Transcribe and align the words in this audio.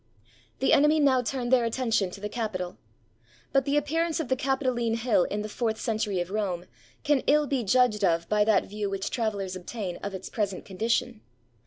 The 0.57 0.73
enemy 0.73 0.99
now 0.99 1.21
turned 1.21 1.51
their 1.53 1.63
attention 1.63 2.09
to 2.09 2.19
the 2.19 2.27
Capitol. 2.27 2.79
But 3.53 3.65
the 3.65 3.77
appearance 3.77 4.19
of 4.19 4.29
the 4.29 4.35
CapitoHne 4.35 4.97
Hill 4.97 5.25
in 5.25 5.43
the 5.43 5.47
fourth 5.47 5.79
century 5.79 6.19
of 6.19 6.31
Rome 6.31 6.65
can 7.03 7.19
ill 7.27 7.45
be 7.45 7.63
judged 7.63 8.03
of 8.03 8.27
by 8.27 8.43
that 8.45 8.65
view 8.65 8.89
which 8.89 9.11
travelers 9.11 9.55
obtain 9.55 9.97
of 9.97 10.15
its 10.15 10.27
present 10.27 10.65
condition. 10.65 11.21